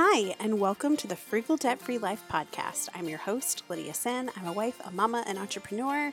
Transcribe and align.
Hi, 0.00 0.36
and 0.38 0.60
welcome 0.60 0.96
to 0.98 1.08
the 1.08 1.16
Frugal 1.16 1.56
Debt 1.56 1.80
Free 1.80 1.98
Life 1.98 2.22
podcast. 2.30 2.88
I'm 2.94 3.08
your 3.08 3.18
host, 3.18 3.64
Lydia 3.68 3.92
Senn. 3.92 4.30
I'm 4.36 4.46
a 4.46 4.52
wife, 4.52 4.80
a 4.84 4.92
mama, 4.92 5.24
an 5.26 5.36
entrepreneur, 5.36 6.12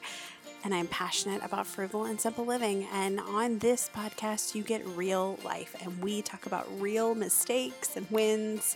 and 0.63 0.73
I'm 0.73 0.87
passionate 0.87 1.43
about 1.43 1.67
frugal 1.67 2.05
and 2.05 2.19
simple 2.19 2.47
living. 2.47 2.87
And 2.91 3.19
on 3.19 3.59
this 3.59 3.87
podcast, 3.95 4.55
you 4.55 4.63
get 4.63 4.83
real 4.87 5.37
life, 5.45 5.75
and 5.83 6.01
we 6.01 6.23
talk 6.23 6.47
about 6.47 6.67
real 6.81 7.13
mistakes 7.13 7.95
and 7.95 8.09
wins 8.09 8.75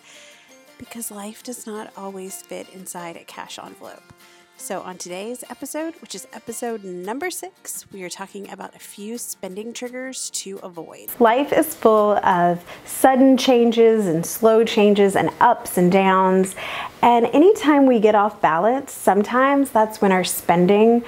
because 0.77 1.09
life 1.09 1.41
does 1.41 1.65
not 1.65 1.91
always 1.97 2.43
fit 2.43 2.69
inside 2.69 3.15
a 3.17 3.23
cash 3.23 3.57
envelope. 3.57 4.13
So, 4.61 4.81
on 4.81 4.97
today's 4.97 5.45
episode, 5.49 5.95
which 6.01 6.13
is 6.13 6.27
episode 6.33 6.83
number 6.83 7.31
six, 7.31 7.85
we 7.93 8.03
are 8.03 8.09
talking 8.09 8.51
about 8.51 8.75
a 8.75 8.79
few 8.79 9.17
spending 9.17 9.71
triggers 9.71 10.29
to 10.31 10.59
avoid. 10.61 11.09
Life 11.17 11.53
is 11.53 11.73
full 11.73 12.17
of 12.17 12.63
sudden 12.85 13.37
changes 13.37 14.05
and 14.05 14.23
slow 14.25 14.65
changes 14.65 15.15
and 15.15 15.29
ups 15.39 15.77
and 15.77 15.89
downs. 15.89 16.55
And 17.01 17.27
anytime 17.27 17.85
we 17.85 18.01
get 18.01 18.15
off 18.15 18.41
balance, 18.41 18.91
sometimes 18.91 19.71
that's 19.71 20.01
when 20.01 20.11
our 20.11 20.25
spending 20.25 21.03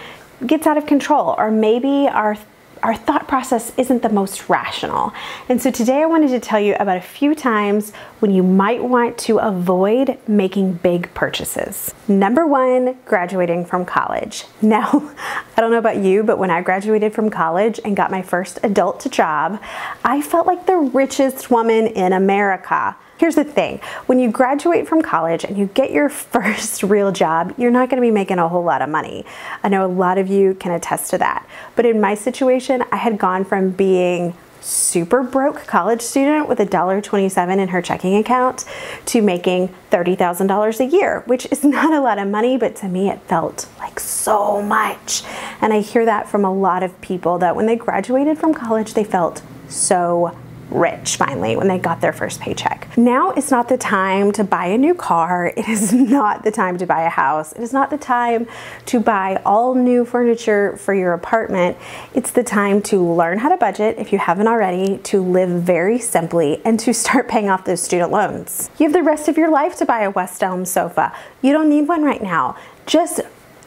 gets 0.48 0.66
out 0.66 0.78
of 0.78 0.86
control, 0.86 1.36
or 1.38 1.52
maybe 1.52 2.08
our 2.08 2.38
our 2.84 2.96
thought 2.96 3.28
process 3.28 3.72
isn't 3.78 4.02
the 4.02 4.10
most 4.10 4.50
rational. 4.50 5.14
And 5.50 5.62
so 5.62 5.72
today 5.72 6.02
I 6.02 6.06
wanted 6.06 6.30
to 6.30 6.40
tell 6.40 6.60
you 6.60 6.76
about 6.80 6.98
a 6.98 7.02
few 7.02 7.36
times 7.36 7.92
when 8.20 8.32
you 8.32 8.44
might 8.44 8.84
want 8.84 9.18
to 9.20 9.38
avoid 9.38 10.18
making 10.28 10.74
big 10.74 11.14
purchases. 11.14 11.94
Number 12.08 12.48
one, 12.48 12.98
graduating 13.06 13.66
from 13.66 13.86
college. 13.86 14.46
Now, 14.62 14.90
I 15.58 15.62
don't 15.62 15.72
know 15.72 15.78
about 15.78 15.98
you, 15.98 16.24
but 16.24 16.38
when 16.38 16.50
I 16.50 16.62
graduated 16.62 17.14
from 17.14 17.30
college 17.30 17.80
and 17.86 17.96
got 17.96 18.12
my 18.12 18.22
first 18.22 18.60
adult 18.64 19.10
job, 19.12 19.62
I 20.04 20.22
felt 20.22 20.48
like 20.48 20.66
the 20.66 20.78
richest 20.78 21.52
woman 21.52 21.88
in 21.88 22.14
America. 22.14 22.96
Here's 23.22 23.36
the 23.36 23.44
thing 23.44 23.82
when 24.08 24.18
you 24.18 24.32
graduate 24.32 24.88
from 24.88 25.04
college 25.04 25.44
and 25.44 25.56
you 25.56 25.68
get 25.76 25.92
your 25.92 26.10
first 26.34 26.82
real 26.82 27.12
job, 27.12 27.54
you're 27.56 27.70
not 27.70 27.88
going 27.88 28.02
to 28.02 28.02
be 28.02 28.10
making 28.10 28.40
a 28.40 28.50
whole 28.50 28.64
lot 28.64 28.82
of 28.82 28.90
money. 28.90 29.28
I 29.62 29.70
know 29.70 29.86
a 29.86 29.88
lot 29.88 30.18
of 30.18 30.28
you 30.28 30.56
can 30.56 30.72
attest 30.72 31.12
to 31.12 31.20
that. 31.20 31.48
But 31.76 31.86
in 31.86 32.02
my 32.02 32.16
situation, 32.16 32.84
I 32.92 32.96
had 32.96 33.20
gone 33.20 33.46
from 33.46 33.70
being 33.70 34.34
super 34.60 35.22
broke 35.22 35.68
college 35.68 36.02
student 36.02 36.50
with 36.50 36.60
a 36.62 36.66
dollar 36.66 37.00
27 37.00 37.60
in 37.60 37.68
her 37.68 37.80
checking 37.80 38.16
account 38.16 38.66
to 39.06 39.22
making 39.22 39.70
$30,000 39.92 40.80
a 40.80 40.86
year, 40.86 41.22
which 41.28 41.46
is 41.52 41.64
not 41.78 41.94
a 41.94 42.02
lot 42.02 42.18
of 42.18 42.28
money, 42.28 42.58
but 42.58 42.76
to 42.78 42.88
me 42.88 43.08
it 43.08 43.22
felt 43.28 43.70
like 43.78 44.00
so 44.00 44.64
much. 44.64 45.22
And 45.62 45.72
I 45.72 45.82
hear 45.82 46.06
that 46.06 46.28
from 46.28 46.44
a 46.44 46.52
lot 46.52 46.82
of 46.82 47.00
people 47.02 47.38
that 47.38 47.56
when 47.56 47.68
they 47.68 47.76
graduated 47.76 48.40
from 48.40 48.56
college, 48.56 48.96
they 48.96 49.04
felt 49.04 49.44
so 49.70 50.36
rich 50.72 51.18
finally 51.18 51.56
when 51.56 51.68
they 51.68 51.78
got 51.78 52.02
their 52.02 52.14
first 52.14 52.40
paycheck. 52.40 52.88
Now 52.98 53.32
is 53.32 53.52
not 53.52 53.70
the 53.70 53.78
time 53.78 54.32
to 54.34 54.44
buy 54.44 54.68
a 54.68 54.78
new 54.78 54.94
car. 54.96 55.54
It 55.62 55.70
is 55.70 55.94
not 55.94 56.44
the 56.44 56.50
time 56.50 56.80
to 56.80 56.88
buy 56.88 57.04
a 57.04 57.10
house. 57.10 57.54
It 57.54 57.62
is 57.62 57.72
not 57.72 57.92
the 57.92 57.98
time 57.98 58.48
to 58.88 59.00
buy 59.00 59.40
all 59.46 59.76
new 59.76 60.06
furniture 60.06 60.76
for 60.78 60.94
your 60.94 61.14
apartment. 61.14 61.78
It's 62.16 62.32
the 62.32 62.42
time 62.42 62.82
to 62.84 63.00
learn 63.00 63.38
how 63.38 63.50
to 63.50 63.58
budget 63.58 64.00
if 64.00 64.12
you 64.12 64.18
haven't 64.18 64.48
already, 64.48 64.98
to 64.98 65.22
live 65.22 65.50
very 65.62 66.00
simply, 66.00 66.62
and 66.66 66.80
to 66.80 66.94
start 66.94 67.28
paying 67.28 67.50
off 67.50 67.66
those 67.66 67.82
student 67.82 68.12
loans. 68.12 68.72
You 68.80 68.86
have 68.86 68.94
the 68.94 69.04
rest 69.04 69.28
of 69.28 69.38
your 69.38 69.52
life 69.52 69.78
to 69.78 69.86
buy 69.86 70.02
a 70.02 70.10
West 70.10 70.42
Elm 70.42 70.66
sofa. 70.66 71.14
You 71.44 71.54
don't 71.54 71.70
need 71.70 71.88
one 71.88 72.04
right 72.04 72.24
now. 72.24 72.56
Just 72.88 73.22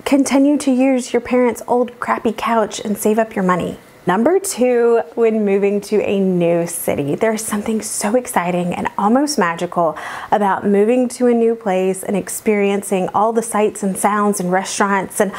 continue 0.04 0.58
to 0.58 0.70
use 0.72 1.12
your 1.12 1.20
parents' 1.20 1.62
old 1.66 1.98
crappy 2.00 2.32
couch 2.32 2.80
and 2.80 2.98
save 2.98 3.18
up 3.18 3.34
your 3.34 3.44
money. 3.44 3.78
Number 4.06 4.38
two, 4.38 5.00
when 5.14 5.46
moving 5.46 5.80
to 5.82 6.02
a 6.02 6.20
new 6.20 6.66
city, 6.66 7.14
there's 7.14 7.42
something 7.42 7.80
so 7.80 8.16
exciting 8.16 8.74
and 8.74 8.88
almost 8.98 9.38
magical 9.38 9.96
about 10.30 10.66
moving 10.66 11.08
to 11.10 11.26
a 11.26 11.32
new 11.32 11.54
place 11.54 12.02
and 12.02 12.14
experiencing 12.14 13.08
all 13.14 13.32
the 13.32 13.42
sights 13.42 13.82
and 13.82 13.96
sounds 13.96 14.40
and 14.40 14.52
restaurants 14.52 15.20
and 15.20 15.32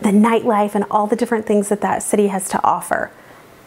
the 0.00 0.12
nightlife 0.12 0.74
and 0.74 0.84
all 0.90 1.06
the 1.06 1.16
different 1.16 1.44
things 1.44 1.68
that 1.68 1.82
that 1.82 2.02
city 2.02 2.28
has 2.28 2.48
to 2.48 2.64
offer. 2.64 3.10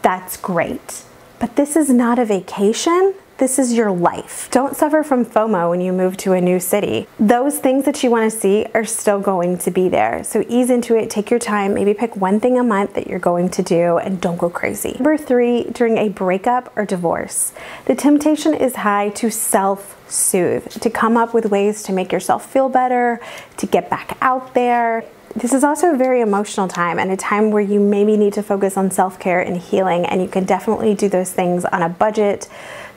That's 0.02 0.36
great. 0.36 1.04
But 1.38 1.54
this 1.54 1.76
is 1.76 1.88
not 1.88 2.18
a 2.18 2.24
vacation. 2.24 3.14
This 3.40 3.58
is 3.58 3.72
your 3.72 3.90
life. 3.90 4.50
Don't 4.50 4.76
suffer 4.76 5.02
from 5.02 5.24
FOMO 5.24 5.70
when 5.70 5.80
you 5.80 5.94
move 5.94 6.18
to 6.18 6.34
a 6.34 6.42
new 6.42 6.60
city. 6.60 7.08
Those 7.18 7.58
things 7.58 7.86
that 7.86 8.02
you 8.02 8.10
want 8.10 8.30
to 8.30 8.38
see 8.38 8.66
are 8.74 8.84
still 8.84 9.18
going 9.18 9.56
to 9.56 9.70
be 9.70 9.88
there. 9.88 10.22
So 10.24 10.44
ease 10.46 10.68
into 10.68 10.94
it, 10.94 11.08
take 11.08 11.30
your 11.30 11.40
time, 11.40 11.72
maybe 11.72 11.94
pick 11.94 12.14
one 12.16 12.38
thing 12.38 12.58
a 12.58 12.62
month 12.62 12.92
that 12.92 13.06
you're 13.06 13.18
going 13.18 13.48
to 13.48 13.62
do 13.62 13.96
and 13.96 14.20
don't 14.20 14.36
go 14.36 14.50
crazy. 14.50 14.92
Number 14.92 15.16
three, 15.16 15.64
during 15.72 15.96
a 15.96 16.10
breakup 16.10 16.70
or 16.76 16.84
divorce, 16.84 17.54
the 17.86 17.94
temptation 17.94 18.52
is 18.52 18.76
high 18.76 19.08
to 19.08 19.30
self 19.30 19.96
soothe, 20.06 20.68
to 20.72 20.90
come 20.90 21.16
up 21.16 21.32
with 21.32 21.46
ways 21.46 21.82
to 21.84 21.94
make 21.94 22.12
yourself 22.12 22.44
feel 22.44 22.68
better, 22.68 23.22
to 23.56 23.66
get 23.66 23.88
back 23.88 24.18
out 24.20 24.52
there. 24.52 25.06
This 25.34 25.52
is 25.52 25.62
also 25.62 25.94
a 25.94 25.96
very 25.96 26.20
emotional 26.20 26.66
time 26.66 26.98
and 26.98 27.10
a 27.10 27.16
time 27.16 27.50
where 27.50 27.62
you 27.62 27.78
maybe 27.78 28.16
need 28.16 28.32
to 28.34 28.42
focus 28.42 28.76
on 28.76 28.90
self 28.90 29.18
care 29.18 29.40
and 29.40 29.56
healing, 29.56 30.04
and 30.04 30.20
you 30.20 30.28
can 30.28 30.44
definitely 30.44 30.94
do 30.94 31.08
those 31.08 31.32
things 31.32 31.64
on 31.64 31.82
a 31.82 31.88
budget 31.88 32.48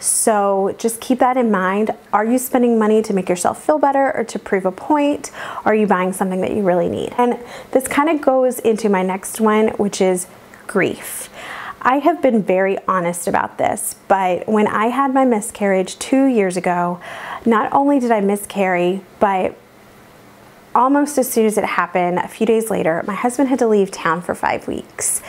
so 0.03 0.75
just 0.77 0.99
keep 0.99 1.19
that 1.19 1.37
in 1.37 1.49
mind. 1.49 1.91
Are 2.11 2.25
you 2.25 2.37
spending 2.37 2.77
money 2.77 3.01
to 3.03 3.13
make 3.13 3.29
yourself 3.29 3.63
feel 3.63 3.79
better 3.79 4.13
or 4.13 4.25
to 4.25 4.37
prove 4.37 4.65
a 4.65 4.71
point? 4.71 5.31
Are 5.63 5.73
you 5.73 5.87
buying 5.87 6.11
something 6.11 6.41
that 6.41 6.51
you 6.51 6.61
really 6.61 6.89
need? 6.89 7.13
And 7.17 7.39
this 7.71 7.87
kind 7.87 8.09
of 8.09 8.19
goes 8.21 8.59
into 8.59 8.89
my 8.89 9.01
next 9.01 9.39
one, 9.39 9.69
which 9.69 10.01
is 10.01 10.27
grief. 10.67 11.29
I 11.81 11.99
have 11.99 12.21
been 12.21 12.43
very 12.43 12.77
honest 12.85 13.27
about 13.27 13.57
this, 13.57 13.95
but 14.09 14.47
when 14.47 14.67
I 14.67 14.87
had 14.87 15.13
my 15.13 15.23
miscarriage 15.23 15.97
two 15.99 16.25
years 16.25 16.57
ago, 16.57 16.99
not 17.45 17.71
only 17.71 17.99
did 17.99 18.11
I 18.11 18.19
miscarry, 18.19 19.01
but 19.19 19.57
almost 20.75 21.17
as 21.17 21.31
soon 21.31 21.45
as 21.45 21.57
it 21.57 21.65
happened, 21.65 22.19
a 22.19 22.27
few 22.27 22.45
days 22.45 22.69
later, 22.69 23.03
my 23.05 23.13
husband 23.13 23.49
had 23.49 23.59
to 23.59 23.67
leave 23.67 23.91
town 23.91 24.21
for 24.21 24.35
five 24.35 24.67
weeks. 24.67 25.21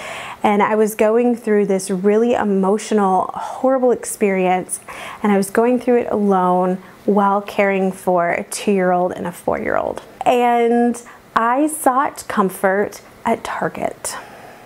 And 0.43 0.62
I 0.62 0.75
was 0.75 0.94
going 0.94 1.37
through 1.37 1.66
this 1.66 1.91
really 1.91 2.34
emotional, 2.34 3.31
horrible 3.34 3.91
experience, 3.91 4.81
and 5.22 5.33
I 5.33 5.37
was 5.37 5.50
going 5.50 5.81
through 5.81 6.03
it 6.03 6.09
alone 6.10 6.83
while 7.04 7.43
caring 7.43 7.93
for 7.93 8.31
a 8.31 8.44
two 8.44 8.72
year 8.72 8.93
old 8.93 9.12
and 9.12 9.27
a 9.27 9.33
four 9.33 9.59
year 9.59 9.77
old. 9.77 10.03
And 10.25 11.00
I 11.37 11.66
sought 11.66 12.25
comfort 12.28 13.03
at 13.25 13.44
Target 13.44 14.16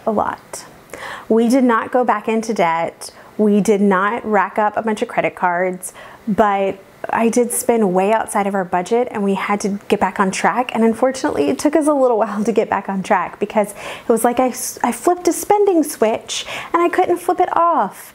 a 0.06 0.12
lot. 0.12 0.66
We 1.28 1.48
did 1.48 1.64
not 1.64 1.92
go 1.92 2.04
back 2.04 2.28
into 2.28 2.54
debt. 2.54 3.12
We 3.36 3.60
did 3.60 3.80
not 3.80 4.24
rack 4.24 4.58
up 4.58 4.76
a 4.76 4.82
bunch 4.82 5.02
of 5.02 5.08
credit 5.08 5.36
cards, 5.36 5.92
but 6.26 6.78
I 7.10 7.28
did 7.28 7.52
spend 7.52 7.94
way 7.94 8.12
outside 8.12 8.46
of 8.46 8.54
our 8.54 8.64
budget 8.64 9.08
and 9.10 9.22
we 9.24 9.34
had 9.34 9.60
to 9.60 9.80
get 9.88 10.00
back 10.00 10.20
on 10.20 10.30
track. 10.30 10.74
And 10.74 10.84
unfortunately, 10.84 11.48
it 11.48 11.58
took 11.58 11.76
us 11.76 11.86
a 11.86 11.92
little 11.92 12.18
while 12.24 12.44
to 12.44 12.52
get 12.52 12.68
back 12.68 12.88
on 12.88 13.02
track 13.02 13.38
because 13.40 13.72
it 13.72 14.08
was 14.08 14.24
like 14.24 14.40
I, 14.40 14.48
I 14.82 14.92
flipped 14.92 15.28
a 15.28 15.32
spending 15.32 15.82
switch 15.82 16.46
and 16.72 16.82
I 16.82 16.88
couldn't 16.88 17.18
flip 17.18 17.40
it 17.40 17.54
off. 17.56 18.14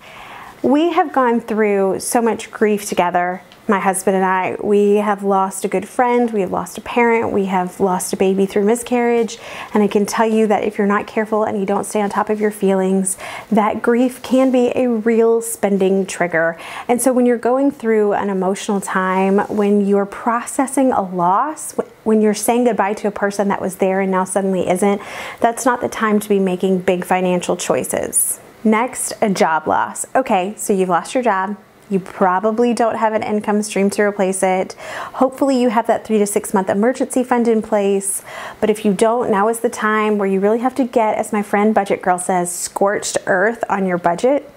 We 0.64 0.94
have 0.94 1.12
gone 1.12 1.42
through 1.42 2.00
so 2.00 2.22
much 2.22 2.50
grief 2.50 2.88
together 2.88 3.44
my 3.68 3.80
husband 3.80 4.16
and 4.16 4.26
I, 4.26 4.58
we 4.62 4.96
have 4.96 5.24
lost 5.24 5.64
a 5.64 5.70
good 5.70 5.88
friend, 5.88 6.30
we 6.32 6.42
have 6.42 6.52
lost 6.52 6.78
a 6.78 6.82
parent, 6.82 7.32
we 7.32 7.46
have 7.46 7.80
lost 7.80 8.12
a 8.12 8.18
baby 8.18 8.46
through 8.46 8.66
miscarriage. 8.66 9.38
And 9.74 9.82
I 9.82 9.88
can 9.88 10.06
tell 10.06 10.30
you 10.30 10.48
that 10.48 10.64
if 10.64 10.78
you're 10.78 10.88
not 10.88 11.08
careful 11.08 11.46
and 11.46 11.58
you 11.58 11.66
don't 11.66 11.86
stay 11.86 12.02
on 12.02 12.10
top 12.10 12.30
of 12.30 12.42
your 12.42 12.52
feelings, 12.52 13.18
that 13.52 13.82
grief 13.82 14.22
can 14.22 14.52
be 14.52 14.72
a 14.76 14.90
real 14.90 15.42
spending 15.42 16.06
trigger. 16.06 16.58
And 16.90 17.02
so 17.02 17.14
when 17.14 17.26
you're 17.26 17.38
going 17.38 17.72
through 17.72 18.14
an 18.14 18.30
emotional 18.30 18.82
time, 18.82 19.40
when 19.48 19.86
you're 19.88 20.06
processing 20.06 20.92
a 20.92 21.02
loss, 21.02 21.72
when 22.04 22.22
you're 22.22 22.34
saying 22.34 22.66
goodbye 22.66 22.96
to 22.96 23.08
a 23.08 23.12
person 23.12 23.48
that 23.48 23.62
was 23.62 23.78
there 23.78 24.02
and 24.02 24.12
now 24.12 24.26
suddenly 24.26 24.68
isn't, 24.68 25.02
that's 25.40 25.66
not 25.66 25.80
the 25.80 25.90
time 25.90 26.20
to 26.20 26.28
be 26.28 26.40
making 26.40 26.80
big 26.80 27.06
financial 27.06 27.56
choices. 27.56 28.42
Next, 28.64 29.14
a 29.22 29.30
job 29.30 29.68
loss. 29.68 30.06
Okay, 30.16 30.54
so 30.58 30.74
you've 30.74 30.90
lost 30.90 31.14
your 31.14 31.24
job 31.24 31.58
you 31.90 32.00
probably 32.00 32.74
don't 32.74 32.96
have 32.96 33.14
an 33.14 33.22
income 33.22 33.62
stream 33.62 33.90
to 33.92 34.02
replace 34.02 34.42
it. 34.42 34.74
Hopefully, 35.14 35.62
you 35.62 35.70
have 35.70 35.86
that 35.88 36.06
three 36.06 36.18
to 36.18 36.26
six 36.26 36.54
month 36.54 36.70
emergency 36.70 37.24
fund 37.24 37.48
in 37.48 37.62
place. 37.62 38.24
But 38.60 38.70
if 38.70 38.86
you 38.86 38.94
don't, 38.94 39.30
now 39.30 39.48
is 39.50 39.60
the 39.60 39.70
time 39.70 40.18
where 40.18 40.28
you 40.28 40.40
really 40.40 40.60
have 40.60 40.76
to 40.76 40.86
get, 40.86 41.18
as 41.18 41.34
my 41.34 41.44
friend 41.44 41.76
Budget 41.76 42.02
Girl 42.02 42.18
says, 42.18 42.52
scorched 42.52 43.18
earth 43.28 43.64
on 43.70 43.86
your 43.86 43.98
budget. 43.98 44.50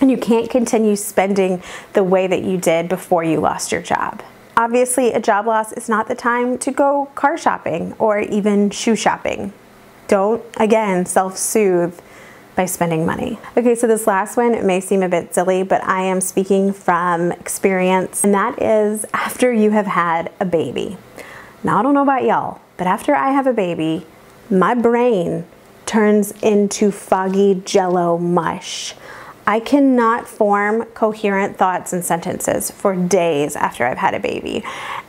And 0.00 0.10
you 0.10 0.16
can't 0.16 0.48
continue 0.48 0.96
spending 0.96 1.62
the 1.92 2.04
way 2.04 2.26
that 2.26 2.42
you 2.42 2.56
did 2.56 2.88
before 2.88 3.24
you 3.24 3.40
lost 3.40 3.72
your 3.72 3.82
job. 3.82 4.22
Obviously, 4.56 5.12
a 5.12 5.20
job 5.20 5.46
loss 5.46 5.72
is 5.72 5.88
not 5.88 6.08
the 6.08 6.14
time 6.14 6.56
to 6.58 6.70
go 6.70 7.10
car 7.14 7.36
shopping 7.36 7.94
or 7.98 8.20
even 8.20 8.70
shoe 8.70 8.96
shopping. 8.96 9.52
Don't, 10.08 10.42
again, 10.56 11.06
self 11.06 11.36
soothe 11.36 11.98
by 12.56 12.66
spending 12.66 13.06
money. 13.06 13.38
Okay, 13.56 13.74
so 13.74 13.86
this 13.86 14.06
last 14.06 14.36
one 14.36 14.54
it 14.54 14.64
may 14.64 14.80
seem 14.80 15.02
a 15.02 15.08
bit 15.08 15.34
silly, 15.34 15.62
but 15.62 15.82
I 15.84 16.02
am 16.02 16.20
speaking 16.20 16.72
from 16.72 17.32
experience, 17.32 18.24
and 18.24 18.34
that 18.34 18.60
is 18.60 19.04
after 19.14 19.52
you 19.52 19.70
have 19.70 19.86
had 19.86 20.32
a 20.40 20.44
baby. 20.44 20.96
Now, 21.62 21.78
I 21.78 21.82
don't 21.82 21.94
know 21.94 22.02
about 22.02 22.24
y'all, 22.24 22.60
but 22.76 22.86
after 22.86 23.14
I 23.14 23.32
have 23.32 23.46
a 23.46 23.52
baby, 23.52 24.06
my 24.50 24.74
brain 24.74 25.44
turns 25.86 26.32
into 26.42 26.90
foggy 26.90 27.62
jello 27.64 28.16
mush. 28.16 28.94
I 29.46 29.60
cannot 29.60 30.28
form 30.28 30.84
coherent 30.94 31.56
thoughts 31.56 31.92
and 31.92 32.04
sentences 32.04 32.70
for 32.70 32.94
days 32.94 33.56
after 33.56 33.84
I've 33.84 33.98
had 33.98 34.14
a 34.14 34.20
baby. 34.20 34.62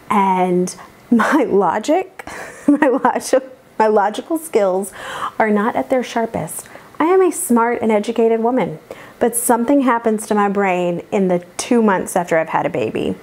And 0.09 0.75
my 1.11 1.43
logic, 1.43 2.27
my 2.67 2.88
logic, 2.88 3.43
my 3.77 3.88
logical 3.88 4.38
skills 4.38 4.91
are 5.38 5.49
not 5.49 5.75
at 5.75 5.89
their 5.89 6.03
sharpest. 6.03 6.67
I 7.01 7.06
am 7.06 7.21
a 7.24 7.31
smart 7.31 7.81
and 7.81 7.92
educated 7.92 8.42
woman, 8.42 8.77
but 9.18 9.36
something 9.36 9.81
happens 9.81 10.27
to 10.27 10.36
my 10.36 10.50
brain 10.50 11.03
in 11.12 11.30
the 11.30 11.44
two 11.57 11.81
months 11.81 12.15
after 12.15 12.38
I've 12.38 12.50
had 12.50 12.68
a 12.68 12.69
baby, 12.69 13.15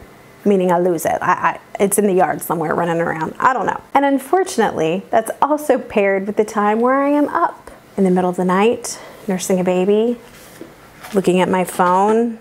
meaning 0.45 0.73
I 0.73 0.81
lose 0.81 1.07
it. 1.07 1.17
I, 1.23 1.33
I, 1.33 1.61
it's 1.79 1.97
in 1.97 2.09
the 2.09 2.13
yard 2.13 2.43
somewhere 2.43 2.75
running 2.75 3.01
around. 3.01 3.37
I 3.39 3.53
don't 3.53 3.67
know. 3.67 3.81
And 3.95 4.05
unfortunately, 4.05 5.05
that's 5.11 5.31
also 5.41 5.79
paired 5.79 6.27
with 6.27 6.37
the 6.37 6.45
time 6.45 6.81
where 6.81 7.01
I 7.01 7.11
am 7.11 7.29
up 7.29 7.71
in 7.97 8.03
the 8.03 8.11
middle 8.11 8.29
of 8.29 8.35
the 8.35 8.45
night, 8.45 9.01
nursing 9.29 9.61
a 9.61 9.65
baby, 9.65 10.19
looking 11.15 11.41
at 11.41 11.49
my 11.49 11.63
phone, 11.63 12.41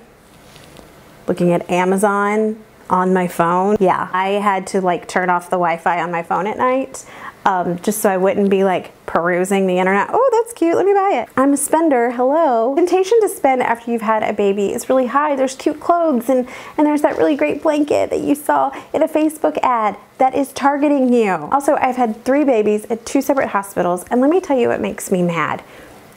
looking 1.28 1.54
at 1.54 1.69
Amazon 1.69 2.60
on 2.89 3.13
my 3.13 3.28
phone. 3.28 3.78
Yeah, 3.80 4.10
I 4.12 4.30
had 4.30 4.66
to 4.68 4.81
like 4.81 5.07
turn 5.07 5.30
off 5.30 5.51
the 5.51 5.57
Wi 5.57 5.78
Fi 5.78 6.01
on 6.01 6.10
my 6.10 6.24
phone 6.24 6.48
at 6.48 6.57
night 6.57 7.06
um, 7.48 7.80
just 7.80 8.01
so 8.01 8.10
I 8.10 8.18
wouldn't 8.18 8.50
be 8.50 8.66
like 8.66 8.92
perusing 9.06 9.68
the 9.68 9.80
internet. 9.80 10.10
Oh, 10.12 10.26
that's 10.47 10.57
cute. 10.57 10.77
Let 10.77 10.85
me 10.85 10.94
buy 10.94 11.21
it. 11.21 11.29
I'm 11.35 11.51
a 11.51 11.57
spender. 11.57 12.11
Hello. 12.11 12.73
Temptation 12.73 13.19
to 13.19 13.27
spend 13.27 13.61
after 13.61 13.91
you've 13.91 14.01
had 14.01 14.23
a 14.23 14.31
baby 14.31 14.71
is 14.71 14.88
really 14.88 15.07
high. 15.07 15.35
There's 15.35 15.55
cute 15.55 15.81
clothes 15.81 16.29
and, 16.29 16.47
and 16.77 16.88
there's 16.88 17.01
that 17.01 17.17
really 17.17 17.35
great 17.35 17.61
blanket 17.61 18.09
that 18.11 18.21
you 18.21 18.33
saw 18.33 18.71
in 18.94 19.03
a 19.03 19.09
Facebook 19.09 19.57
ad 19.61 19.97
that 20.19 20.35
is 20.35 20.53
targeting 20.53 21.11
you. 21.11 21.31
Also, 21.51 21.75
I've 21.75 21.97
had 21.97 22.23
three 22.23 22.45
babies 22.45 22.85
at 22.85 23.05
two 23.05 23.21
separate 23.21 23.49
hospitals, 23.49 24.05
and 24.09 24.21
let 24.21 24.29
me 24.29 24.39
tell 24.39 24.57
you 24.57 24.69
what 24.69 24.79
makes 24.79 25.11
me 25.11 25.21
mad 25.21 25.61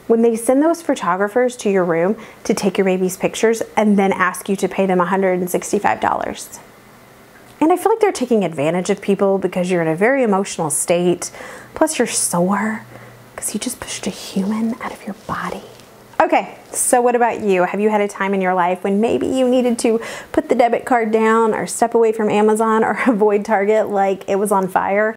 when 0.06 0.23
they 0.23 0.37
send 0.37 0.62
those 0.62 0.81
photographers 0.81 1.56
to 1.56 1.71
your 1.71 1.85
room 1.85 2.17
to 2.44 2.55
take 2.55 2.79
your 2.79 2.85
baby's 2.85 3.17
pictures 3.17 3.62
and 3.76 3.99
then 3.99 4.12
ask 4.12 4.49
you 4.49 4.55
to 4.56 4.69
pay 4.69 4.87
them 4.87 5.00
$165. 5.00 6.61
And 7.61 7.73
I 7.73 7.76
feel 7.76 7.93
like 7.93 8.00
they're 8.00 8.12
taking 8.12 8.44
advantage 8.44 8.91
of 8.91 9.00
people 9.00 9.38
because 9.38 9.73
you're 9.73 9.83
in 9.83 9.88
a 9.88 9.97
very 9.97 10.23
emotional 10.23 10.71
state. 10.71 11.33
Plus, 11.75 11.99
you're 11.99 12.06
sore 12.06 12.85
because 13.41 13.55
you 13.55 13.59
just 13.61 13.81
pushed 13.81 14.07
a 14.07 14.11
human 14.11 14.75
out 14.83 14.93
of 14.93 15.03
your 15.07 15.15
body. 15.27 15.63
Okay, 16.21 16.59
so 16.73 17.01
what 17.01 17.17
about 17.17 17.41
you? 17.41 17.65
Have 17.65 17.81
you 17.81 17.89
had 17.89 18.03
a 18.03 18.09
time 18.09 18.35
in 18.35 18.43
your 18.43 18.53
life 18.53 18.85
when 18.85 19.01
maybe 19.01 19.27
you 19.27 19.49
needed 19.49 19.79
to 19.79 19.99
put 20.31 20.51
the 20.51 20.55
debit 20.55 20.85
card 20.85 21.11
down 21.11 21.55
or 21.55 21.67
step 21.67 21.95
away 21.95 22.13
from 22.13 22.29
Amazon 22.29 22.85
or 22.85 23.01
avoid 23.07 23.47
Target 23.47 23.89
like 23.89 24.29
it 24.29 24.37
was 24.37 24.53
on 24.53 24.69
fire? 24.69 25.17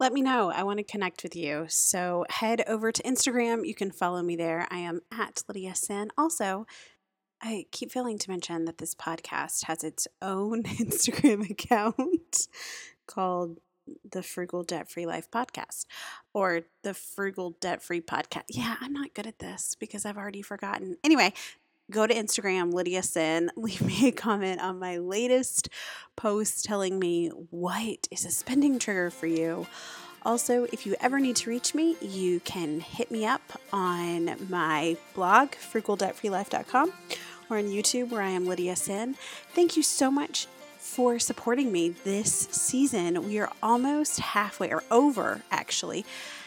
let 0.00 0.12
me 0.12 0.22
know. 0.22 0.52
I 0.54 0.62
want 0.62 0.78
to 0.78 0.84
connect 0.84 1.24
with 1.24 1.34
you. 1.34 1.66
So 1.68 2.24
head 2.30 2.62
over 2.68 2.92
to 2.92 3.02
Instagram. 3.02 3.66
You 3.66 3.74
can 3.74 3.90
follow 3.90 4.22
me 4.22 4.36
there. 4.36 4.68
I 4.70 4.78
am 4.78 5.00
at 5.10 5.42
Lydia 5.48 5.74
Senn. 5.74 6.10
Also, 6.16 6.66
I 7.42 7.64
keep 7.72 7.90
failing 7.90 8.16
to 8.16 8.30
mention 8.30 8.64
that 8.66 8.78
this 8.78 8.94
podcast 8.94 9.64
has 9.64 9.82
its 9.82 10.06
own 10.22 10.62
Instagram 10.62 11.50
account 11.50 12.46
called 13.08 13.58
the 14.08 14.22
Frugal 14.22 14.62
Debt 14.62 14.90
Free 14.90 15.06
Life 15.06 15.30
Podcast 15.30 15.86
or 16.32 16.62
the 16.82 16.94
Frugal 16.94 17.56
Debt 17.60 17.82
Free 17.82 18.00
Podcast. 18.00 18.44
Yeah, 18.48 18.76
I'm 18.80 18.92
not 18.92 19.14
good 19.14 19.26
at 19.26 19.38
this 19.38 19.76
because 19.78 20.04
I've 20.04 20.16
already 20.16 20.42
forgotten. 20.42 20.96
Anyway, 21.04 21.32
go 21.90 22.06
to 22.06 22.14
Instagram, 22.14 22.72
Lydia 22.72 23.02
Senn, 23.02 23.50
leave 23.56 23.82
me 23.82 24.08
a 24.08 24.12
comment 24.12 24.60
on 24.60 24.78
my 24.78 24.98
latest 24.98 25.68
post 26.16 26.64
telling 26.64 26.98
me 26.98 27.28
what 27.50 28.08
is 28.10 28.24
a 28.24 28.30
spending 28.30 28.78
trigger 28.78 29.10
for 29.10 29.26
you. 29.26 29.66
Also, 30.22 30.64
if 30.72 30.84
you 30.84 30.96
ever 31.00 31.20
need 31.20 31.36
to 31.36 31.48
reach 31.48 31.74
me, 31.74 31.96
you 32.00 32.40
can 32.40 32.80
hit 32.80 33.10
me 33.10 33.24
up 33.24 33.60
on 33.72 34.36
my 34.50 34.96
blog, 35.14 35.52
frugaldebtfreelife.com, 35.52 36.92
or 37.48 37.58
on 37.58 37.64
YouTube, 37.64 38.10
where 38.10 38.22
I 38.22 38.30
am 38.30 38.44
Lydia 38.44 38.76
Senn. 38.76 39.14
Thank 39.54 39.76
you 39.76 39.82
so 39.82 40.10
much 40.10 40.48
for 40.88 41.18
supporting 41.18 41.70
me 41.70 41.90
this 41.90 42.48
season. 42.50 43.28
We 43.28 43.38
are 43.38 43.52
almost 43.62 44.18
halfway, 44.18 44.72
or 44.72 44.82
over 44.90 45.42
actually, 45.50 46.04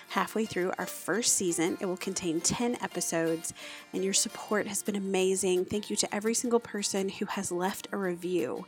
halfway 0.10 0.46
through 0.46 0.74
our 0.78 0.88
first 0.88 1.36
season. 1.36 1.78
It 1.80 1.86
will 1.86 1.96
contain 1.96 2.42
10 2.42 2.78
episodes, 2.82 3.54
and 3.94 4.04
your 4.04 4.14
support 4.14 4.68
has 4.68 4.82
been 4.82 4.96
amazing. 4.96 5.66
Thank 5.66 5.90
you 5.90 5.96
to 5.96 6.14
every 6.14 6.34
single 6.34 6.60
person 6.60 7.08
who 7.08 7.26
has 7.28 7.52
left 7.52 7.88
a 7.92 7.98
review. 7.98 8.66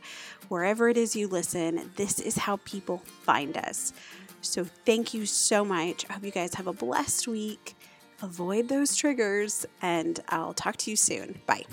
Wherever 0.48 0.88
it 0.88 0.96
is 0.96 1.16
you 1.16 1.26
listen, 1.26 1.90
this 1.96 2.20
is 2.20 2.38
how 2.38 2.60
people 2.64 3.02
find 3.22 3.56
us. 3.56 3.92
So, 4.42 4.64
thank 4.86 5.12
you 5.12 5.26
so 5.26 5.64
much. 5.64 6.06
I 6.08 6.14
hope 6.14 6.24
you 6.24 6.30
guys 6.30 6.54
have 6.54 6.66
a 6.66 6.72
blessed 6.72 7.26
week. 7.26 7.74
Avoid 8.22 8.68
those 8.68 8.94
triggers, 8.94 9.66
and 9.82 10.20
I'll 10.28 10.54
talk 10.54 10.76
to 10.78 10.90
you 10.90 10.96
soon. 10.96 11.40
Bye. 11.46 11.64